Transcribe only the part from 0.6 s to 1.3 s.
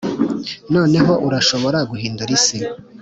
noneho